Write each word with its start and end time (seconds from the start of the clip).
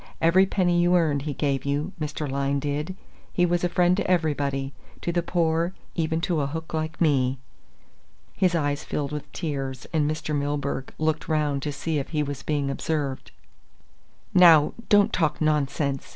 Every 0.19 0.47
penny 0.47 0.81
you 0.81 0.95
earned 0.95 1.21
he 1.29 1.33
gave 1.35 1.63
you, 1.63 1.93
did 1.99 2.07
Mr. 2.09 2.27
Lyne. 2.27 2.95
He 3.31 3.45
was 3.45 3.63
a 3.63 3.69
friend 3.69 3.95
to 3.97 4.09
everybody 4.09 4.73
to 5.01 5.11
the 5.11 5.21
poor, 5.21 5.75
even 5.93 6.21
to 6.21 6.41
a 6.41 6.47
hook 6.47 6.73
like 6.73 6.99
me." 6.99 7.37
His 8.33 8.55
eyes 8.55 8.83
filled 8.83 9.11
with 9.11 9.31
tears 9.31 9.85
and 9.93 10.09
Mr. 10.09 10.35
Milburgh 10.35 10.91
looked 10.97 11.27
round 11.27 11.61
to 11.61 11.71
see 11.71 11.99
if 11.99 12.09
he 12.09 12.23
was 12.23 12.41
being 12.41 12.71
observed. 12.71 13.29
"Now, 14.33 14.73
don't 14.89 15.13
talk 15.13 15.39
nonsense!" 15.39 16.07